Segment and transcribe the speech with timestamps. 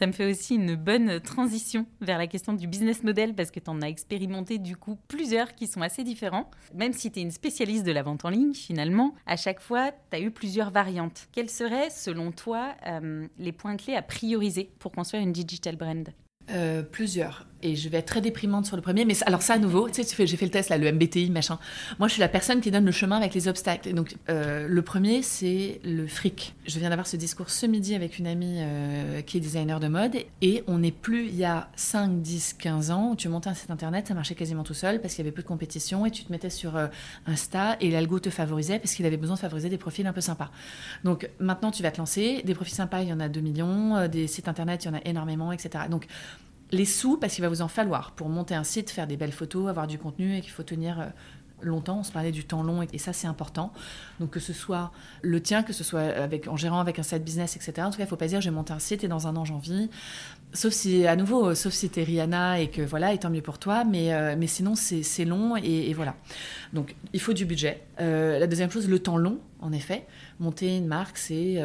[0.00, 3.60] Ça me fait aussi une bonne transition vers la question du business model parce que
[3.60, 6.50] tu en as expérimenté du coup plusieurs qui sont assez différents.
[6.74, 9.92] Même si tu es une spécialiste de la vente en ligne, finalement, à chaque fois,
[9.92, 11.28] tu as eu plusieurs variantes.
[11.32, 16.08] Quels seraient, selon toi, euh, les points clés à prioriser pour construire une digital brand?
[16.48, 17.49] Euh, plusieurs.
[17.62, 19.04] Et je vais être très déprimante sur le premier.
[19.04, 21.58] Mais alors ça, à nouveau, tu sais, j'ai fait le test, là, le MBTI, machin.
[21.98, 23.92] Moi, je suis la personne qui donne le chemin avec les obstacles.
[23.92, 26.54] donc, euh, le premier, c'est le fric.
[26.66, 29.88] Je viens d'avoir ce discours ce midi avec une amie euh, qui est designer de
[29.88, 30.16] mode.
[30.42, 33.54] Et on n'est plus il y a 5, 10, 15 ans où tu montais un
[33.54, 36.10] site internet, ça marchait quasiment tout seul parce qu'il y avait peu de compétition et
[36.10, 36.72] tu te mettais sur
[37.26, 40.20] Insta et l'algo te favorisait parce qu'il avait besoin de favoriser des profils un peu
[40.20, 40.50] sympas.
[41.04, 42.42] Donc, maintenant, tu vas te lancer.
[42.44, 44.08] Des profils sympas, il y en a 2 millions.
[44.08, 45.84] Des sites internet, il y en a énormément, etc.
[45.90, 46.06] Donc,
[46.72, 49.32] les sous, parce qu'il va vous en falloir pour monter un site, faire des belles
[49.32, 51.06] photos, avoir du contenu et qu'il faut tenir euh,
[51.62, 51.98] longtemps.
[52.00, 53.72] On se parlait du temps long et ça, c'est important.
[54.18, 56.14] Donc, que ce soit le tien, que ce soit
[56.46, 57.72] en gérant avec un site business, etc.
[57.78, 59.26] En tout cas, il ne faut pas dire, je vais monter un site et dans
[59.26, 59.90] un an, j'en vis.
[60.52, 63.42] Sauf si, à nouveau, sauf si tu es Rihanna et que voilà, et tant mieux
[63.42, 63.84] pour toi.
[63.84, 66.14] Mais, euh, mais sinon, c'est long et, voilà.
[66.72, 67.82] Donc, il faut du budget.
[68.00, 70.06] Euh, la deuxième chose, le temps long, en effet.
[70.38, 71.62] Monter une marque, c'est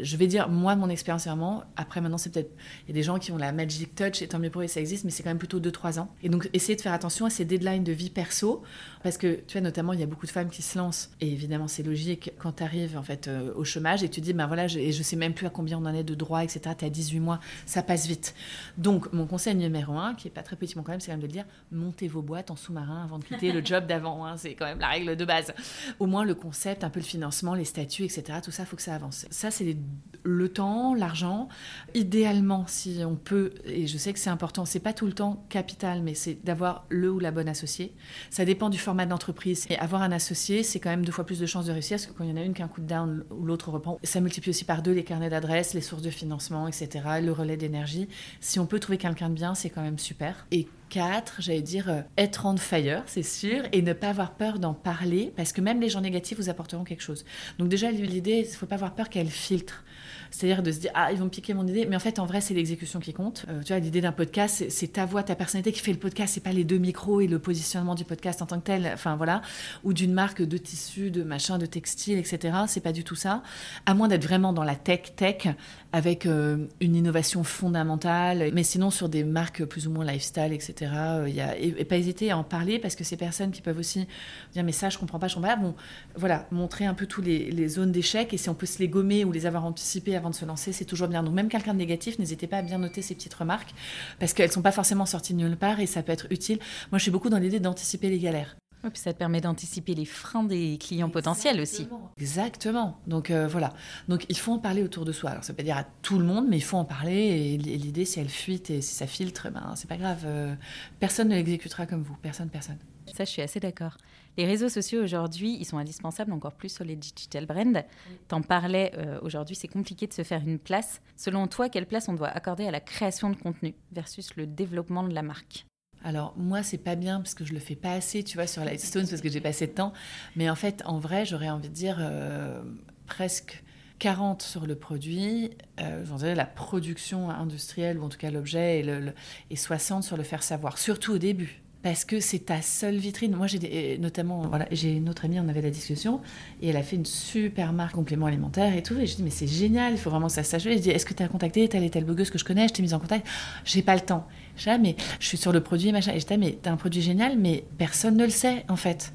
[0.00, 2.52] je vais dire, moi, mon expérience, vraiment, après, maintenant, c'est peut-être.
[2.86, 4.66] Il y a des gens qui ont la magic touch, et tant mieux pour eux,
[4.66, 6.08] ça existe, mais c'est quand même plutôt 2-3 ans.
[6.22, 8.62] Et donc, essayer de faire attention à ces deadlines de vie perso,
[9.02, 11.30] parce que, tu vois, notamment, il y a beaucoup de femmes qui se lancent, et
[11.30, 14.46] évidemment, c'est logique, quand tu arrives, en fait, euh, au chômage, et tu dis, ben
[14.46, 16.60] voilà, je, et je sais même plus à combien on en est de droits, etc.,
[16.78, 18.34] tu as 18 mois, ça passe vite.
[18.78, 21.26] Donc, mon conseil numéro un, qui est pas très petit, quand même, c'est quand même
[21.26, 24.54] de dire, montez vos boîtes en sous-marin avant de quitter le job d'avant, hein, c'est
[24.54, 25.52] quand même la règle de base.
[25.98, 28.82] Au moins, le concept, un peu le financement, les statuts, etc., tout ça, faut que
[28.82, 29.26] ça avance.
[29.30, 29.74] Ça, c'est
[30.22, 31.48] le temps l'argent.
[31.94, 35.44] Idéalement, si on peut, et je sais que c'est important, c'est pas tout le temps
[35.48, 37.94] capital, mais c'est d'avoir le ou la bonne associée.
[38.30, 39.66] Ça dépend du format d'entreprise.
[39.70, 42.06] Et avoir un associé, c'est quand même deux fois plus de chances de réussir, parce
[42.06, 43.70] que quand il y en a une qui a un coup de down ou l'autre
[43.70, 46.88] reprend, ça multiplie aussi par deux les carnets d'adresses, les sources de financement, etc.,
[47.22, 48.08] le relais d'énergie.
[48.40, 50.46] Si on peut trouver quelqu'un de bien, c'est quand même super.
[50.50, 54.58] Et quatre, j'allais dire, euh, être on fire, c'est sûr, et ne pas avoir peur
[54.58, 57.24] d'en parler, parce que même les gens négatifs vous apporteront quelque chose.
[57.58, 59.84] Donc déjà, l'idée, il ne faut pas avoir peur qu'elle filtre.
[60.30, 61.86] C'est-à-dire de se dire, ah, ils vont piquer mon idée.
[61.86, 63.46] Mais en fait, en vrai, c'est l'exécution qui compte.
[63.48, 66.34] Euh, tu vois, l'idée d'un podcast, c'est ta voix, ta personnalité qui fait le podcast.
[66.34, 68.90] C'est pas les deux micros et le positionnement du podcast en tant que tel.
[68.92, 69.42] Enfin, voilà.
[69.84, 72.58] Ou d'une marque de tissu, de machin, de textile, etc.
[72.68, 73.42] C'est pas du tout ça.
[73.86, 75.48] À moins d'être vraiment dans la tech, tech,
[75.92, 78.50] avec euh, une innovation fondamentale.
[78.52, 81.96] Mais sinon, sur des marques plus ou moins lifestyle, etc., euh, y a, et, pas
[81.96, 84.06] hésiter à en parler parce que ces personnes qui peuvent aussi
[84.52, 85.56] dire, mais ça, je comprends pas, je comprends pas.
[85.56, 85.74] Bon,
[86.14, 88.88] voilà, montrer un peu tous les, les zones d'échec et si on peut se les
[88.88, 91.22] gommer ou les avoir anticipées avant de se lancer, c'est toujours bien.
[91.22, 93.74] Donc même quelqu'un de négatif, n'hésitez pas à bien noter ces petites remarques
[94.18, 96.58] parce qu'elles sont pas forcément sorties de nulle part et ça peut être utile.
[96.92, 98.56] Moi, je suis beaucoup dans l'idée d'anticiper les galères.
[98.82, 101.88] puis ça te permet d'anticiper les freins des clients potentiels aussi.
[102.18, 102.98] Exactement.
[103.06, 103.72] Donc euh, voilà.
[104.08, 105.30] Donc il faut en parler autour de soi.
[105.30, 107.14] Alors ça veut pas dire à tout le monde, mais il faut en parler.
[107.14, 110.22] Et l'idée, si elle fuite et si ça filtre, ben c'est pas grave.
[110.26, 110.54] Euh,
[111.00, 112.16] personne ne l'exécutera comme vous.
[112.22, 112.78] Personne, personne.
[113.14, 113.96] Ça, je suis assez d'accord.
[114.36, 117.82] Les réseaux sociaux aujourd'hui, ils sont indispensables encore plus sur les digital brands.
[118.28, 121.00] T'en parlais euh, aujourd'hui, c'est compliqué de se faire une place.
[121.16, 125.02] Selon toi, quelle place on doit accorder à la création de contenu versus le développement
[125.02, 125.66] de la marque?
[126.02, 128.64] Alors moi c'est pas bien parce que je le fais pas assez, tu vois, sur
[128.64, 129.92] Lightstone parce que j'ai passé de temps.
[130.34, 132.62] Mais en fait, en vrai, j'aurais envie de dire euh,
[133.06, 133.62] presque
[133.98, 139.12] 40 sur le produit, euh, la production industrielle ou en tout cas l'objet et,
[139.50, 143.34] et 60 sur le faire savoir, surtout au début parce que c'est ta seule vitrine.
[143.34, 146.20] Moi, j'ai notamment, voilà, j'ai une autre amie, on avait la discussion,
[146.60, 148.98] et elle a fait une super marque complément alimentaire et tout.
[148.98, 150.72] Et je dis, mais c'est génial, il faut vraiment que ça s'achève.
[150.72, 152.74] Je dis, est-ce que tu as contacté telle et telle blogueuse que je connais Je
[152.74, 153.26] t'ai mise en contact?
[153.64, 154.26] J'ai pas le temps.
[154.56, 156.12] Je dis, mais je suis sur le produit, machin.
[156.12, 159.14] Et je dis, mais t'as un produit génial, mais personne ne le sait, en fait.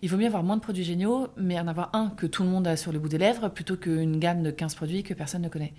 [0.00, 2.48] Il vaut mieux avoir moins de produits géniaux, mais en avoir un que tout le
[2.48, 5.42] monde a sur le bout des lèvres, plutôt qu'une gamme de 15 produits que personne
[5.42, 5.74] ne connaît.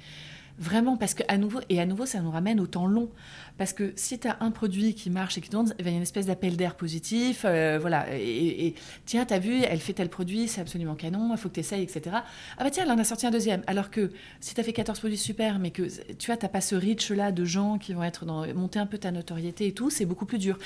[0.59, 3.09] Vraiment, parce que à nouveau, et à nouveau, ça nous ramène au temps long.
[3.57, 5.91] Parce que si tu as un produit qui marche et qui tourne, il y a
[5.91, 7.43] une espèce d'appel d'air positif.
[7.45, 8.05] Euh, voilà.
[8.13, 8.75] Et, et
[9.05, 11.83] tiens, t'as vu, elle fait tel produit, c'est absolument canon, il faut que tu essayes,
[11.83, 12.17] etc.
[12.57, 13.61] Ah bah tiens, elle en a sorti un deuxième.
[13.67, 15.83] Alors que si tu as fait 14 produits super, mais que
[16.13, 18.97] tu vois, t'as pas ce reach-là de gens qui vont être dans, monter un peu
[18.97, 20.57] ta notoriété et tout, c'est beaucoup plus dur.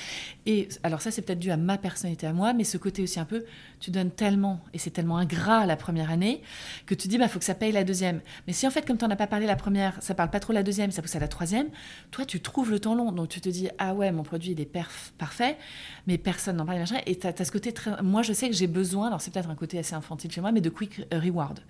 [0.46, 3.20] Et alors ça, c'est peut-être dû à ma personnalité à moi, mais ce côté aussi
[3.20, 3.44] un peu,
[3.80, 6.42] tu donnes tellement, et c'est tellement ingrat la première année,
[6.86, 8.20] que tu dis, bah, faut que ça paye la deuxième.
[8.46, 10.40] Mais si en fait, comme tu n'en as pas parlé la première, ça parle pas
[10.40, 11.68] trop la deuxième, ça pousse à la troisième.
[12.10, 13.12] Toi, tu trouves le temps long.
[13.12, 14.70] Donc, tu te dis, ah ouais, mon produit, il est
[15.18, 15.56] parfait,
[16.06, 17.00] mais personne n'en parle, machin.
[17.06, 18.02] Et tu as, ce côté très.
[18.02, 20.52] Moi, je sais que j'ai besoin, alors c'est peut-être un côté assez infantile chez moi,
[20.52, 21.60] mais de quick reward.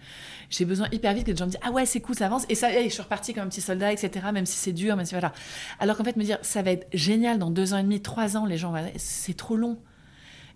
[0.51, 2.45] J'ai besoin hyper vite que les gens me disent, ah ouais, c'est cool, ça avance.
[2.49, 5.07] Et ça, je suis reparti comme un petit soldat, etc., même si c'est dur, même
[5.07, 5.33] si voilà.
[5.81, 8.37] Alors qu'en fait, me dire, ça va être génial dans deux ans et demi, trois
[8.37, 9.79] ans, les gens, c'est trop long.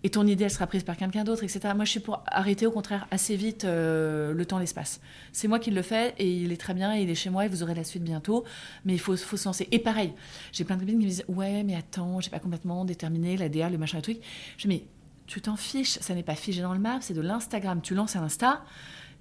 [0.03, 1.59] Et ton idée, elle sera prise par quelqu'un d'autre, etc.
[1.75, 5.01] Moi, je suis pour arrêter, au contraire, assez vite euh, le temps, l'espace.
[5.33, 7.45] C'est moi qui le fais et il est très bien, et il est chez moi
[7.45, 8.45] et vous aurez la suite bientôt.
[8.85, 9.67] Mais il faut, se lancer.
[9.71, 10.13] Et pareil,
[10.53, 13.49] j'ai plein de copines qui me disent Ouais, mais attends, j'ai pas complètement déterminé la
[13.49, 14.19] le machin, le truc.
[14.57, 14.83] Je dis Mais
[15.27, 17.81] tu t'en fiches, ça n'est pas figé dans le map, c'est de l'Instagram.
[17.81, 18.63] Tu lances un Insta.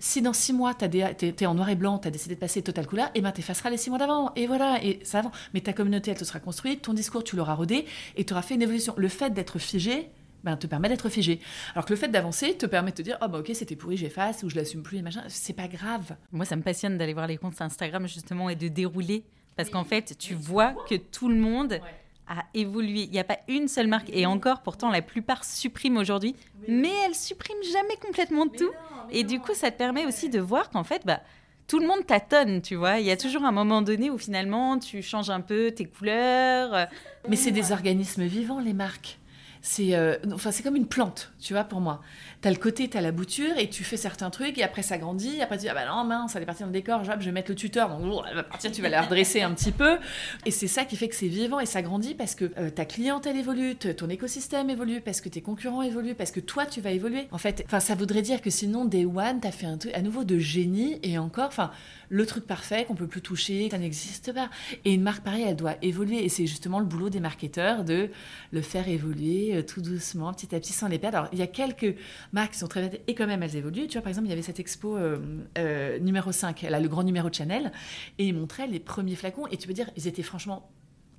[0.00, 2.62] Si dans six mois, tu es, en noir et blanc, tu as décidé de passer
[2.62, 4.32] total couleur, et eh ben tu effaceras les six mois d'avant.
[4.36, 5.32] Et voilà, et ça avance.
[5.54, 7.84] Mais ta communauté, elle te sera construite, ton discours, tu l'auras rodé,
[8.14, 8.94] et tu auras fait une évolution.
[8.96, 10.12] Le fait d'être figé,
[10.44, 11.40] ben, te permet d'être figé.
[11.74, 13.96] Alors que le fait d'avancer te permet de te dire, oh bah ok, c'était pourri,
[13.96, 15.24] j'efface, ou je l'assume plus, et machin.
[15.28, 16.16] C'est pas grave.
[16.32, 19.24] Moi, ça me passionne d'aller voir les comptes Instagram, justement, et de dérouler.
[19.56, 21.80] Parce qu'en fait, tu vois que tout le monde
[22.28, 23.02] a évolué.
[23.04, 24.10] Il n'y a pas une seule marque.
[24.12, 26.36] Et encore, pourtant, la plupart suppriment aujourd'hui.
[26.68, 28.70] Mais elles suppriment jamais complètement tout.
[29.10, 31.20] et du coup, ça te permet aussi de voir qu'en fait, bah,
[31.66, 33.00] tout le monde tâtonne, tu vois.
[33.00, 36.86] Il y a toujours un moment donné où finalement, tu changes un peu tes couleurs.
[37.28, 39.18] Mais c'est des organismes vivants, les marques
[39.68, 42.00] c'est euh, enfin comme une plante, tu vois, pour moi.
[42.40, 44.80] Tu as le côté, tu as la bouture, et tu fais certains trucs, et après
[44.80, 47.04] ça grandit, après tu dis, ah bah non, mince, ça est partir dans le décor,
[47.04, 49.72] je vais mettre le tuteur, donc elle va partir, tu vas la redresser un petit
[49.72, 49.98] peu.
[50.46, 52.86] Et c'est ça qui fait que c'est vivant, et ça grandit parce que euh, ta
[52.86, 56.92] clientèle évolue, ton écosystème évolue, parce que tes concurrents évoluent, parce que toi, tu vas
[56.92, 57.28] évoluer.
[57.30, 60.00] En fait, ça voudrait dire que sinon, Day One, tu as fait un truc à
[60.00, 61.72] nouveau de génie, et encore, enfin,
[62.08, 64.48] le truc parfait qu'on peut plus toucher, ça n'existe pas.
[64.86, 66.24] Et une marque pareille, elle doit évoluer.
[66.24, 68.08] Et c'est justement le boulot des marketeurs de
[68.50, 71.18] le faire évoluer euh, tout doucement, petit à petit, sans les perdre.
[71.18, 71.96] Alors, il y a quelques
[72.32, 73.86] marques qui sont très et quand même elles évoluent.
[73.86, 75.18] Tu vois, par exemple, il y avait cette expo euh,
[75.58, 77.72] euh, numéro 5, là, le grand numéro de Chanel,
[78.18, 79.46] et ils montraient les premiers flacons.
[79.48, 80.70] Et tu peux dire, ils étaient franchement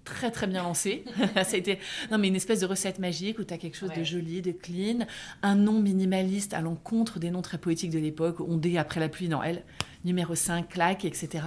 [0.04, 1.04] très très bien lancé.
[1.36, 1.78] ça a été
[2.12, 4.52] non mais une espèce de recette magique où tu as quelque chose de joli, de
[4.52, 5.06] clean,
[5.44, 9.30] un nom minimaliste à l'encontre des noms très poétiques de l'époque, ondé après la pluie.
[9.30, 9.64] Non, elle,
[10.06, 11.44] numéro 5, claque, etc.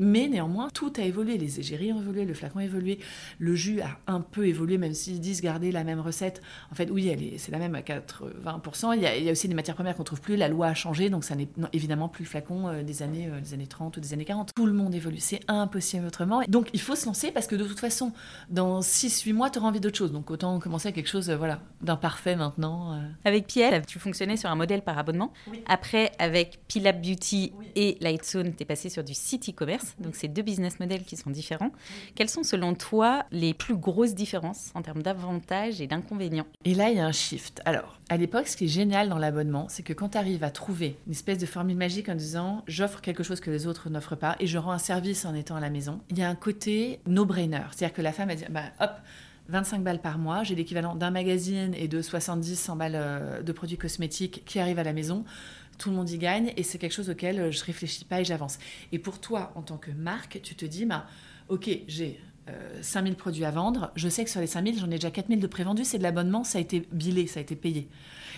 [0.00, 1.38] Mais néanmoins, tout a évolué.
[1.38, 2.98] Les égéries ont évolué, le flacon a évolué,
[3.38, 6.42] le jus a un peu évolué, même s'ils disent garder la même recette.
[6.70, 8.94] En fait, oui, c'est la même à 80%.
[8.96, 10.36] Il y, a, il y, a, aussi des matières premières qu'on trouve plus.
[10.36, 13.40] La loi a changé, donc ça n'est évidemment plus le flacon euh, des, années, euh,
[13.40, 14.52] des années 30 ou des années 40.
[14.54, 15.18] Tout le monde évolue.
[15.18, 16.42] C'est impossible autrement.
[16.48, 18.12] Donc il faut se lancer parce que de toute façon,
[18.50, 20.12] dans 6-8 mois, tu auras envie d'autre chose.
[20.12, 23.00] Donc autant commencer à quelque chose euh, voilà, d'imparfait maintenant.
[23.24, 25.32] Avec Piel, tu fonctionnais sur un modèle par abonnement.
[25.66, 29.94] Après, avec Pilab Beauty et Lightzone, tu es passé sur du site e-commerce.
[30.00, 31.70] Donc, c'est deux business models qui sont différents.
[32.16, 36.48] Quelles sont, selon toi, les plus grosses différences en termes d'avantages et d'inconvénients?
[36.64, 37.62] Et là, il y a un shift.
[37.64, 40.50] Alors, à l'époque, ce qui est génial dans l'abonnement, c'est que quand tu arrives à
[40.50, 44.16] trouver une espèce de formule magique en disant j'offre quelque chose que les autres n'offrent
[44.16, 46.34] pas et je rends un service en étant à la maison, il y a un
[46.34, 47.62] côté no-brainer.
[47.70, 48.90] C'est-à-dire que la femme, a dit bah, hop,
[49.48, 53.78] 25 balles par mois, j'ai l'équivalent d'un magazine et de 70-100 balles euh, de produits
[53.78, 55.24] cosmétiques qui arrivent à la maison
[55.78, 58.24] tout le monde y gagne et c'est quelque chose auquel euh, je réfléchis pas et
[58.24, 58.58] j'avance.
[58.92, 61.06] Et pour toi, en tant que marque, tu te dis, bah,
[61.48, 62.20] ok, j'ai
[62.82, 65.40] 5000 euh, produits à vendre, je sais que sur les 5000, j'en ai déjà 4000
[65.40, 67.88] de prévendus, c'est de l'abonnement, ça a été bilé, ça a été payé.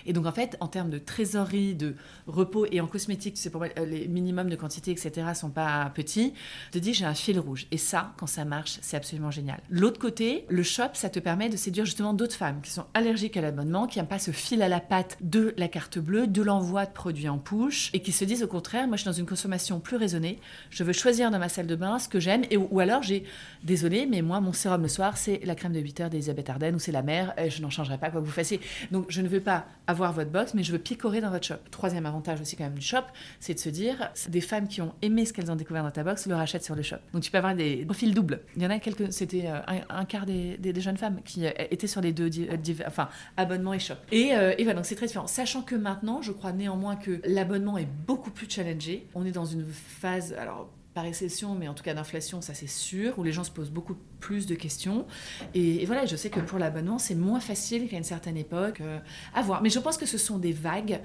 [0.06, 1.94] Et donc, en fait, en termes de trésorerie, de
[2.26, 5.90] repos et en cosmétique, c'est pour moi, euh, les minimums de quantité, etc., sont pas
[5.94, 6.32] petits.
[6.68, 7.66] Je te dis, j'ai un fil rouge.
[7.70, 9.60] Et ça, quand ça marche, c'est absolument génial.
[9.70, 13.36] L'autre côté, le shop, ça te permet de séduire justement d'autres femmes qui sont allergiques
[13.36, 16.42] à l'abonnement, qui n'aiment pas ce fil à la patte de la carte bleue, de
[16.42, 19.16] l'envoi de produits en push, et qui se disent au contraire, moi, je suis dans
[19.16, 20.38] une consommation plus raisonnée.
[20.70, 22.42] Je veux choisir dans ma salle de bain ce que j'aime.
[22.70, 23.24] Ou alors, j'ai,
[23.64, 26.74] désolé, mais moi, mon sérum le soir, c'est la crème de 8 heures d'Elisabeth Arden
[26.74, 27.34] ou c'est la mère.
[27.48, 28.60] Je n'en changerai pas quoi que vous fassiez.
[28.90, 31.56] Donc, je ne veux pas avoir votre box, mais je veux picorer dans votre shop.
[31.70, 33.04] Troisième avantage aussi quand même du shop,
[33.40, 36.04] c'est de se dire, des femmes qui ont aimé ce qu'elles ont découvert dans ta
[36.04, 36.96] box le rachètent sur le shop.
[37.12, 38.40] Donc tu peux avoir des profils doubles.
[38.56, 41.50] Il y en a quelques, c'était euh, un, quart des, des, jeunes femmes qui euh,
[41.70, 43.94] étaient sur les deux, euh, enfin abonnement et shop.
[44.12, 45.26] Et, et voilà, donc c'est très différent.
[45.26, 49.06] Sachant que maintenant, je crois néanmoins que l'abonnement est beaucoup plus challengé.
[49.14, 52.66] On est dans une phase, alors par récession, mais en tout cas d'inflation, ça c'est
[52.66, 55.06] sûr, où les gens se posent beaucoup plus de questions.
[55.54, 58.98] Et, voilà, je sais que pour l'abonnement, c'est moins facile qu'à une certaine époque euh,
[59.34, 59.62] à voir.
[59.62, 61.00] Mais je pense que ce sont des vagues,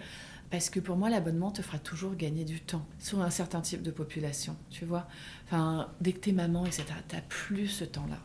[0.50, 3.84] parce que pour moi, l'abonnement te fera toujours gagner du temps sur un certain type
[3.84, 5.08] de population, tu vois.
[5.46, 8.20] Enfin, dès que t'es maman, etc., t'as plus ce temps-là.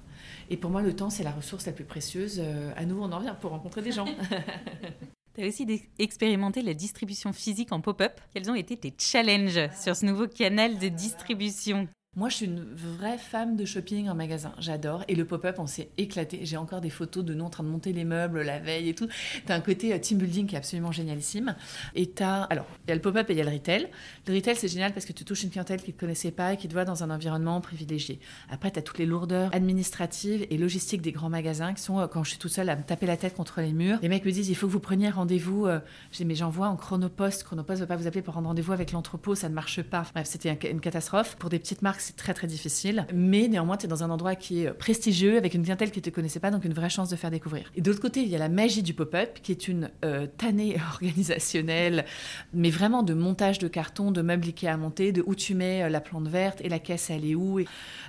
[0.49, 2.40] Et pour moi, le temps, c'est la ressource la plus précieuse.
[2.43, 4.07] Euh, à nouveau, on en revient pour rencontrer des gens.
[5.41, 8.13] Tu as aussi expérimenté la distribution physique en pop-up.
[8.35, 11.89] Quels ont été tes challenges sur ce nouveau canal de distribution?
[12.17, 14.52] Moi, je suis une vraie femme de shopping en magasin.
[14.59, 15.05] J'adore.
[15.07, 16.40] Et le pop-up, on s'est éclaté.
[16.43, 18.97] J'ai encore des photos de nous en train de monter les meubles la veille et
[18.97, 19.07] tout.
[19.47, 21.55] T'as un côté euh, team building qui est absolument génialissime.
[21.95, 22.43] Et t'as.
[22.43, 23.88] Alors, il y a le pop-up et il y a le retail.
[24.26, 26.57] Le retail, c'est génial parce que tu touches une clientèle qui ne connaissait pas et
[26.57, 28.19] qui te voit dans un environnement privilégié.
[28.49, 32.09] Après, tu as toutes les lourdeurs administratives et logistiques des grands magasins qui sont, euh,
[32.09, 34.25] quand je suis toute seule à me taper la tête contre les murs, les mecs
[34.25, 35.67] me disent il faut que vous preniez rendez-vous.
[35.67, 35.79] Euh,
[36.12, 37.45] dis mais j'envoie en chronopost.
[37.45, 40.05] Chronopost ne va pas vous appeler pour rendre rendez-vous avec l'entrepôt, ça ne marche pas.
[40.12, 41.37] Bref, c'était une catastrophe.
[41.37, 43.07] Pour des petites marques, c'est très très difficile.
[43.14, 46.04] Mais néanmoins, tu es dans un endroit qui est prestigieux, avec une clientèle qui ne
[46.04, 47.71] te connaissait pas, donc une vraie chance de faire découvrir.
[47.76, 50.76] Et d'autre côté, il y a la magie du pop-up, qui est une euh, tannée
[50.92, 52.04] organisationnelle,
[52.52, 55.85] mais vraiment de montage de carton, de meubles Ikea à monter, de où tu mets
[55.85, 57.66] euh, la plante verte et la caisse, elle est où, et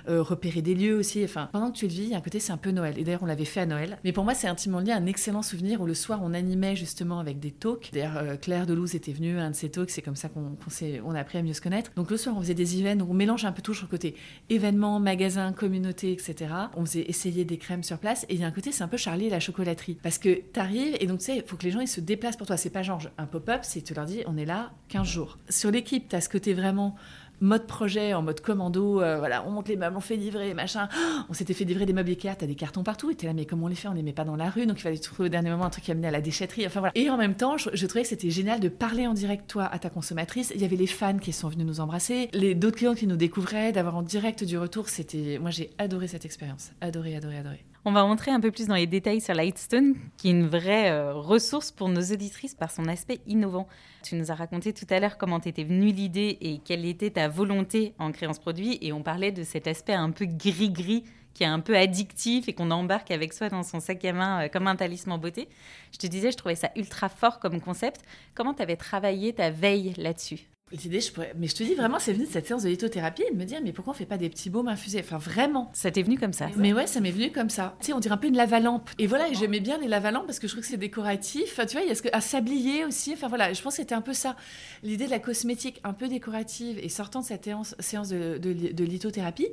[0.08, 1.22] euh, repérer des lieux aussi.
[1.24, 2.98] Enfin, pendant que tu le vis, il y a un côté, c'est un peu Noël.
[2.98, 3.98] Et d'ailleurs, on l'avait fait à Noël.
[4.04, 6.76] Mais pour moi, c'est intimement lié à un excellent souvenir où le soir, on animait
[6.76, 7.90] justement avec des talks.
[7.92, 10.56] D'ailleurs, euh, Claire Delouze était venue à un de ces talks, c'est comme ça qu'on
[11.04, 11.92] on a appris à mieux se connaître.
[11.96, 14.14] Donc le soir, on faisait des events, on mélange un peu tout côté
[14.50, 16.52] événements, magasins, communauté, etc.
[16.76, 18.24] On faisait essayer des crèmes sur place.
[18.28, 19.98] Et il y a un côté, c'est un peu Charlie la chocolaterie.
[20.02, 22.00] Parce que tu arrives et donc tu sais, il faut que les gens ils se
[22.00, 22.56] déplacent pour toi.
[22.56, 25.38] C'est pas genre un pop-up, c'est tu leur dis, on est là 15 jours.
[25.48, 26.94] Sur l'équipe, tu as ce côté vraiment
[27.42, 30.88] mode projet, en mode commando, euh, voilà, on monte les meubles, on fait livrer, machin.
[31.28, 33.44] On s'était fait livrer des meubles Ikea, t'as des cartons partout, et t'es là, mais
[33.44, 33.88] comment on les fait?
[33.88, 35.70] On les met pas dans la rue, donc il fallait trouver au dernier moment un
[35.70, 36.92] truc qui amenait à la déchetterie, enfin voilà.
[36.94, 39.78] Et en même temps, je, trouvais que c'était génial de parler en direct, toi, à
[39.78, 40.52] ta consommatrice.
[40.54, 43.16] Il y avait les fans qui sont venus nous embrasser, les d'autres clients qui nous
[43.16, 45.38] découvraient, d'avoir en direct du retour, c'était...
[45.40, 46.70] Moi, j'ai adoré cette expérience.
[46.80, 47.64] Adoré, adoré, adoré.
[47.84, 50.92] On va rentrer un peu plus dans les détails sur Lightstone, qui est une vraie
[50.92, 53.66] euh, ressource pour nos auditrices par son aspect innovant.
[54.04, 57.26] Tu nous as raconté tout à l'heure comment t'étais venue l'idée et quelle était ta
[57.26, 61.02] volonté en créant ce produit, et on parlait de cet aspect un peu gris-gris
[61.34, 64.44] qui est un peu addictif et qu'on embarque avec soi dans son sac à main
[64.44, 65.48] euh, comme un talisman beauté.
[65.90, 68.02] Je te disais, je trouvais ça ultra fort comme concept.
[68.36, 70.51] Comment tu avais travaillé ta veille là-dessus?
[70.72, 71.32] L'idée, je pourrais...
[71.38, 73.44] mais je te dis vraiment, c'est venu de cette séance de lithothérapie et de me
[73.44, 75.00] dire, mais pourquoi on fait pas des petits baumes infusés?
[75.00, 75.70] Enfin, vraiment.
[75.74, 76.48] Ça t'est venu comme ça?
[76.56, 77.76] Mais ouais, ça m'est venu comme ça.
[77.80, 78.90] Tu sais, on dirait un peu une lavalampe.
[78.98, 81.44] Et voilà, et j'aimais bien les lavalampes parce que je trouve que c'est décoratif.
[81.52, 82.08] Enfin, tu vois, il y a ce que...
[82.12, 83.12] à sablier aussi.
[83.12, 84.36] Enfin, voilà, je pense que c'était un peu ça.
[84.82, 87.48] L'idée de la cosmétique un peu décorative et sortant de cette
[87.80, 89.48] séance de, de, lithothérapie.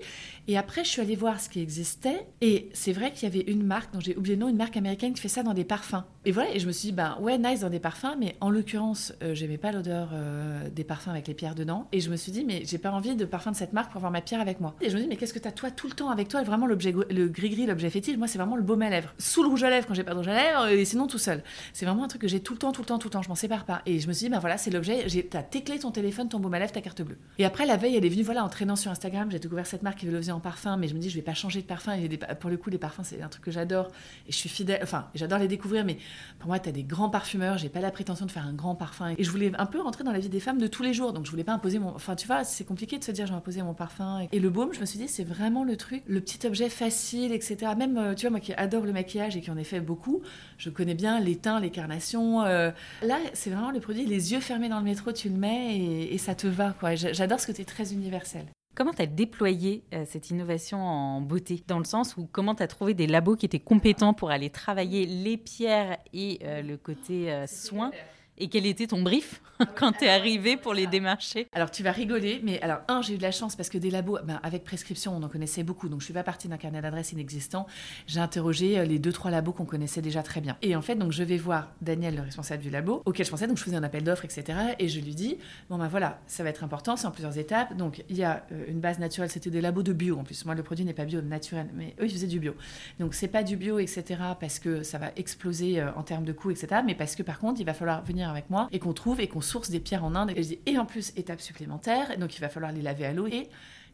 [0.47, 2.25] Et après, je suis allée voir ce qui existait.
[2.41, 4.77] Et c'est vrai qu'il y avait une marque, dont j'ai oublié le nom, une marque
[4.77, 6.03] américaine qui fait ça dans des parfums.
[6.25, 8.49] Et voilà, et je me suis dit, ben ouais, nice dans des parfums, mais en
[8.49, 11.87] l'occurrence, euh, j'aimais pas l'odeur euh, des parfums avec les pierres dedans.
[11.91, 13.97] Et je me suis dit, mais j'ai pas envie de parfum de cette marque pour
[13.97, 14.75] avoir ma pierre avec moi.
[14.81, 16.43] Et je me dis, mais qu'est-ce que tu as toi tout le temps avec toi?
[16.43, 19.13] Vraiment, l'objet, le gris-gris, l'objet fétiche, moi, c'est vraiment le baume à lèvres.
[19.17, 21.17] Sous le rouge à lèvres quand j'ai pas de rouge à lèvres, et sinon tout
[21.17, 21.43] seul.
[21.73, 23.21] C'est vraiment un truc que j'ai tout le temps, tout le temps, tout le temps.
[23.21, 23.81] Je m'en sépare pas.
[23.85, 25.05] Et je me suis dit, ben voilà, c'est l'objet.
[25.29, 27.17] T'as tes clés, ton téléphone, ton baume à lèvres, ta carte bleue.
[27.37, 29.83] Et après, la veille, elle est venue, voilà, en traînant sur Instagram, j'ai découvert cette
[29.83, 31.67] marque qui le faisait en parfum, mais je me dis, je vais pas changer de
[31.67, 31.93] parfum.
[31.93, 33.87] Et pour le coup, les parfums, c'est un truc que j'adore.
[34.27, 35.97] Et je suis fidèle, enfin, j'adore les découvrir, mais
[36.39, 37.57] pour moi, tu as des grands parfumeurs.
[37.57, 39.13] J'ai pas la prétention de faire un grand parfum.
[39.17, 40.98] Et je voulais un peu rentrer dans la vie des femmes de tous les jours.
[41.13, 41.89] Donc, je voulais pas imposer mon.
[41.89, 44.27] Enfin, tu vois, c'est compliqué de se dire, je vais imposer mon parfum.
[44.31, 47.31] Et le baume, je me suis dit, c'est vraiment le truc, le petit objet facile,
[47.31, 47.73] etc.
[47.77, 50.21] Même, euh, tu vois, moi qui adore le maquillage et qui en ai fait beaucoup,
[50.57, 52.43] je connais bien les teints, les carnations.
[52.43, 52.71] Euh.
[53.01, 56.13] Là, c'est vraiment le produit, les yeux fermés dans le métro, tu le mets et,
[56.13, 56.95] et ça te va, quoi.
[56.95, 58.45] J'adore ce côté très universel.
[58.79, 61.61] Comment tu as déployé euh, cette innovation en beauté?
[61.67, 64.49] Dans le sens où comment tu as trouvé des labos qui étaient compétents pour aller
[64.49, 67.91] travailler les pierres et euh, le côté euh, soin?
[68.39, 69.41] Et quel était ton brief
[69.75, 71.47] quand tu es arrivé pour les démarcher?
[71.53, 73.91] Alors, tu vas rigoler, mais alors, un, j'ai eu de la chance parce que des
[73.91, 75.89] labos, ben, avec prescription, on en connaissait beaucoup.
[75.89, 77.67] Donc, je suis pas partie d'un carnet d'adresses inexistant.
[78.07, 80.57] J'ai interrogé euh, les deux, trois labos qu'on connaissait déjà très bien.
[80.61, 83.47] Et en fait, donc, je vais voir Daniel, le responsable du labo, auquel je pensais.
[83.47, 84.57] Donc, je faisais un appel d'offres, etc.
[84.79, 85.37] Et je lui dis
[85.69, 87.75] Bon, ben voilà, ça va être important, c'est en plusieurs étapes.
[87.75, 90.45] Donc, il y a euh, une base naturelle, c'était des labos de bio en plus.
[90.45, 92.55] Moi, le produit n'est pas bio, naturel, mais eux, ils faisaient du bio.
[92.99, 94.21] Donc, c'est pas du bio, etc.
[94.39, 96.81] parce que ça va exploser euh, en termes de coûts, etc.
[96.85, 99.27] Mais parce que par contre, il va falloir venir avec moi et qu'on trouve et
[99.27, 100.31] qu'on source des pierres en Inde.
[100.35, 103.49] Et, et en plus, étape supplémentaire, donc il va falloir les laver à l'eau et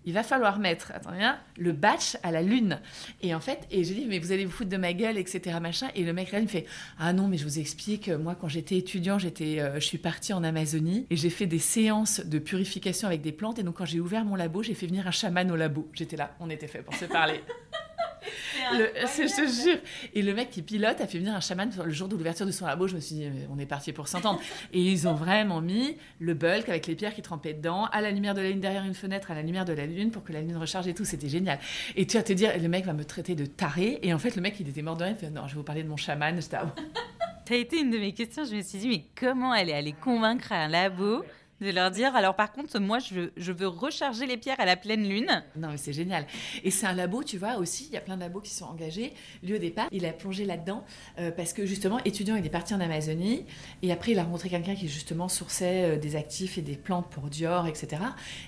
[0.06, 2.80] il va falloir mettre, attendez, hein, le batch à la lune.
[3.22, 5.58] Et en fait, et je dis, mais vous allez vous foutre de ma gueule, etc.
[5.60, 5.88] Machin.
[5.96, 6.66] Et le mec là, il me fait,
[7.00, 10.34] ah non, mais je vous explique, moi, quand j'étais étudiant, j'étais, euh, je suis partie
[10.34, 13.58] en Amazonie et j'ai fait des séances de purification avec des plantes.
[13.58, 15.90] Et donc, quand j'ai ouvert mon labo, j'ai fait venir un chaman au labo.
[15.94, 17.42] J'étais là, on était fait pour se parler.
[18.74, 19.80] Le, je te jure.
[20.14, 22.52] Et le mec qui pilote a fait venir un chaman le jour de l'ouverture de
[22.52, 22.88] son labo.
[22.88, 24.40] Je me suis dit, on est parti pour s'entendre.
[24.74, 28.12] Et ils ont vraiment mis le bulk avec les pierres qui trempaient dedans, à la
[28.12, 30.34] lumière de la lune derrière une fenêtre, à la lumière de la lune pour que
[30.34, 31.06] la lune recharge et tout.
[31.06, 31.60] C'était génial.
[31.96, 34.00] Et tu vas te dire, le mec va me traiter de taré.
[34.02, 35.14] Et en fait, le mec, il était mort de rien.
[35.14, 36.40] Il fait, non, je vais vous parler de mon chaman.
[36.42, 36.66] Ça
[37.50, 38.46] a été une de mes questions.
[38.46, 41.24] Je me suis dit, mais comment elle est allée convaincre un labo
[41.62, 45.08] de leur dire, alors par contre, moi, je, veux recharger les pierres à la pleine
[45.08, 45.44] lune.
[45.56, 46.26] Non, mais c'est génial.
[46.64, 48.66] Et c'est un labo, tu vois, aussi, il y a plein de labos qui sont
[48.66, 49.14] engagés.
[49.42, 50.84] Lui, au départ, il a plongé là-dedans
[51.18, 53.46] euh, parce que, justement, étudiant, il est parti en Amazonie.
[53.82, 57.10] Et après, il a rencontré quelqu'un qui, justement, sourçait euh, des actifs et des plantes
[57.10, 58.02] pour Dior, etc.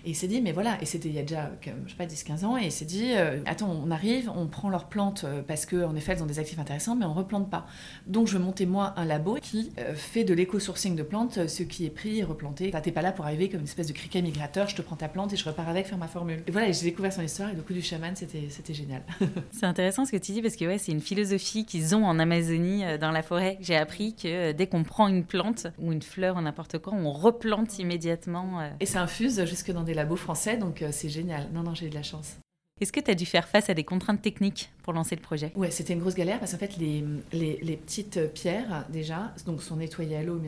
[0.06, 2.06] Et il s'est dit, mais voilà, et c'était il y a déjà, je sais pas,
[2.06, 5.66] 10-15 ans, et il s'est dit, euh, attends, on arrive, on prend leurs plantes parce
[5.66, 7.68] qu'en effet, elles ont des actifs intéressants, mais on replante pas.
[8.06, 11.90] Donc, je monter, moi, un labo qui fait de l'éco-sourcing de plantes, ce qui est
[11.90, 12.72] pris et replanté.
[12.98, 15.32] Pas là pour arriver comme une espèce de criquet migrateur, je te prends ta plante
[15.32, 16.42] et je repars avec faire ma formule.
[16.48, 19.04] Et voilà, j'ai découvert son histoire et le coup du chaman, c'était, génial.
[19.52, 22.18] c'est intéressant ce que tu dis parce que ouais, c'est une philosophie qu'ils ont en
[22.18, 23.60] Amazonie, euh, dans la forêt.
[23.62, 26.94] J'ai appris que euh, dès qu'on prend une plante ou une fleur ou n'importe quoi,
[26.96, 28.68] on replante immédiatement.
[28.80, 31.50] Et ça infuse jusque dans des labos français, donc c'est génial.
[31.54, 32.38] Non, non, j'ai eu de la chance.
[32.80, 35.52] Est-ce que tu as dû faire face à des contraintes techniques pour lancer le projet?
[35.56, 37.04] Ouais, c'était une grosse galère parce qu'en fait, les,
[37.34, 40.40] les, petites pierres, déjà, donc sont nettoyées à l'eau,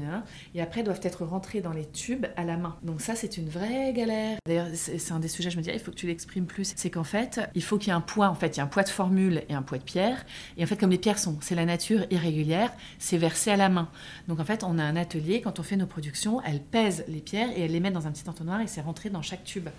[0.53, 2.77] et après doivent être rentrées dans les tubes à la main.
[2.83, 4.38] Donc ça, c'est une vraie galère.
[4.45, 6.74] D'ailleurs, c'est un des sujets, je me dis, ah, il faut que tu l'exprimes plus.
[6.75, 8.63] C'est qu'en fait, il faut qu'il y ait un poids, en fait, il y a
[8.63, 10.24] un poids de formule et un poids de pierre.
[10.57, 13.69] Et en fait, comme les pierres sont, c'est la nature irrégulière, c'est versé à la
[13.69, 13.89] main.
[14.27, 17.21] Donc en fait, on a un atelier, quand on fait nos productions, elle pèse les
[17.21, 19.69] pierres et elle les met dans un petit entonnoir et c'est rentré dans chaque tube.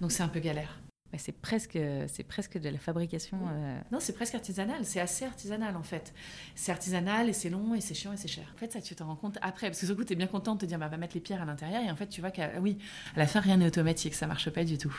[0.00, 0.80] Donc c'est un peu galère.
[1.12, 3.36] Bah, c'est presque, c'est presque de la fabrication.
[3.36, 3.78] Euh.
[3.90, 4.82] Non, c'est presque artisanal.
[4.84, 6.14] C'est assez artisanal en fait.
[6.54, 8.44] C'est artisanal et c'est long et c'est chiant et c'est cher.
[8.54, 9.66] En fait, ça, tu te rends compte après.
[9.66, 11.20] Parce que ce coup, tu es bien content de te dire, bah, va mettre les
[11.20, 11.82] pierres à l'intérieur.
[11.82, 12.78] Et en fait, tu vois qu'à oui,
[13.14, 14.14] à la fin, rien n'est automatique.
[14.14, 14.94] Ça marche pas du tout.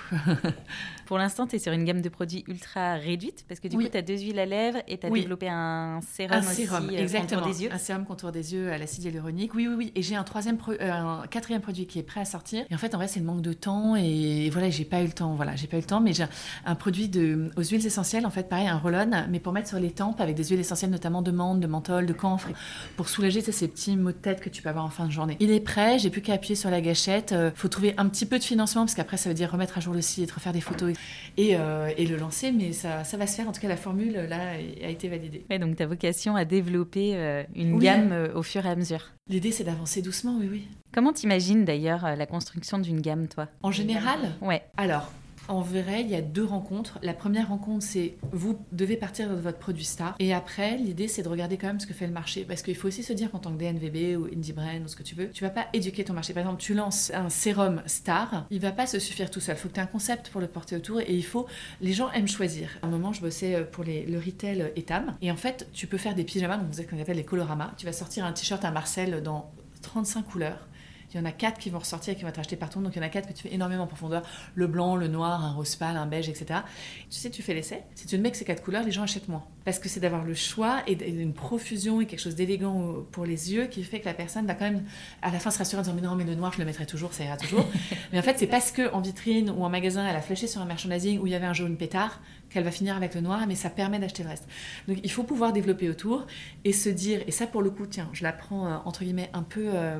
[1.07, 3.43] Pour l'instant, tu es sur une gamme de produits ultra réduite.
[3.47, 5.99] Parce que du coup, tu as deux huiles à lèvres et tu as développé un
[6.01, 7.41] sérum, un sérum euh, exactement.
[7.41, 7.73] contour des yeux.
[7.73, 9.55] Un sérum contour des yeux à l'acide hyaluronique.
[9.55, 9.91] Oui, oui, oui.
[9.95, 12.65] Et j'ai un, troisième euh, un quatrième produit qui est prêt à sortir.
[12.69, 13.95] Et en fait, en vrai, c'est le manque de temps.
[13.95, 15.33] Et voilà, j'ai pas eu le temps.
[15.33, 16.02] Voilà, j'ai pas eu le temps.
[16.03, 16.25] Mais j'ai
[16.65, 18.93] un produit de, aux huiles essentielles, en fait, pareil, un roll
[19.29, 22.05] mais pour mettre sur les tempes avec des huiles essentielles, notamment de menthe, de menthol,
[22.05, 22.49] de camphre,
[22.95, 25.37] pour soulager ces petits maux de tête que tu peux avoir en fin de journée.
[25.39, 27.31] Il est prêt, j'ai plus qu'à appuyer sur la gâchette.
[27.31, 29.77] Il euh, faut trouver un petit peu de financement, parce qu'après, ça veut dire remettre
[29.77, 30.93] à jour le site, refaire des photos
[31.37, 33.47] et, euh, et le lancer, mais ça, ça, va se faire.
[33.47, 34.51] En tout cas, la formule, là,
[34.83, 35.45] a été validée.
[35.49, 39.11] Ouais, donc, ta vocation à développer euh, une gamme au fur et à mesure.
[39.29, 40.67] L'idée, c'est d'avancer doucement, oui, oui.
[40.93, 43.47] Comment t'imagines d'ailleurs la construction d'une gamme, toi?
[43.63, 44.19] En général?
[44.41, 44.61] Ouais.
[44.77, 45.11] Alors,
[45.47, 46.99] en vrai, il y a deux rencontres.
[47.01, 50.15] La première rencontre, c'est vous devez partir de votre produit star.
[50.19, 52.45] Et après, l'idée, c'est de regarder quand même ce que fait le marché.
[52.47, 54.95] Parce qu'il faut aussi se dire qu'en tant que DNVB ou Indie Brand ou ce
[54.95, 56.33] que tu veux, tu vas pas éduquer ton marché.
[56.33, 59.55] Par exemple, tu lances un sérum star, il va pas se suffire tout seul.
[59.55, 61.47] Il faut que tu aies un concept pour le porter autour et il faut.
[61.81, 62.69] Les gens aiment choisir.
[62.81, 65.15] À un moment, je bossais euh, pour les, le retail Etam.
[65.21, 67.73] Et en fait, tu peux faire des pyjamas, donc vous savez qu'on appelle les coloramas.
[67.77, 70.67] Tu vas sortir un t-shirt à Marcel dans 35 couleurs
[71.13, 72.81] il y en a quatre qui vont ressortir et qui vont être achetés partout.
[72.81, 74.23] Donc il y en a quatre que tu fais énormément en profondeur
[74.55, 76.61] le blanc, le noir, un rose pâle, un beige, etc.
[77.09, 77.83] Tu sais, tu fais l'essai.
[77.95, 79.43] Si tu ne mets que ces quatre couleurs, les gens achètent moins.
[79.65, 83.53] Parce que c'est d'avoir le choix et une profusion et quelque chose d'élégant pour les
[83.53, 84.83] yeux qui fait que la personne va quand même
[85.21, 86.85] à la fin se rassurer en disant Mais non, mais le noir, je le mettrai
[86.85, 87.65] toujours, ça ira toujours.
[88.11, 90.65] mais en fait, c'est parce qu'en vitrine ou en magasin, elle a flashé sur un
[90.65, 93.55] merchandising où il y avait un jaune pétard qu'elle va finir avec le noir, mais
[93.55, 94.47] ça permet d'acheter le reste.
[94.87, 96.27] Donc il faut pouvoir développer autour
[96.63, 99.29] et se dire, et ça pour le coup, tiens, je la prends euh, entre guillemets
[99.33, 99.69] un peu.
[99.73, 99.99] Euh,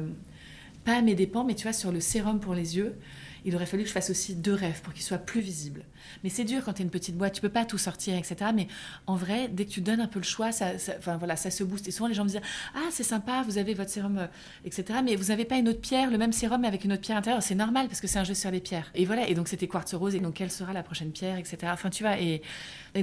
[0.83, 2.95] pas à mes dépens, mais tu vois, sur le sérum pour les yeux,
[3.45, 5.83] il aurait fallu que je fasse aussi deux rêves pour qu'ils soient plus visibles.
[6.23, 8.51] Mais c'est dur quand tu es une petite boîte, tu peux pas tout sortir, etc.
[8.53, 8.67] Mais
[9.07, 11.63] en vrai, dès que tu donnes un peu le choix, ça, enfin, voilà, ça se
[11.63, 11.87] booste.
[11.87, 12.41] Et souvent, les gens me disent
[12.75, 14.27] Ah, c'est sympa, vous avez votre sérum, euh,
[14.65, 14.99] etc.
[15.03, 17.17] Mais vous n'avez pas une autre pierre, le même sérum, mais avec une autre pierre
[17.17, 17.43] intérieure.
[17.43, 18.91] C'est normal parce que c'est un jeu sur les pierres.
[18.95, 21.57] Et voilà, et donc c'était quartz rose, et donc quelle sera la prochaine pierre, etc.
[21.65, 22.41] Enfin, tu vois, et,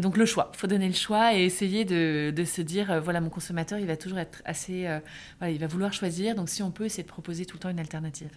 [0.00, 0.52] donc le choix.
[0.56, 3.96] Faut donner le choix et essayer de, se dire euh, Voilà, mon consommateur, il va
[3.96, 4.86] toujours être assez.
[4.86, 5.00] Euh,
[5.38, 6.34] voilà, il va vouloir choisir.
[6.34, 8.30] Donc si on peut, essayer de proposer tout le temps une alternative.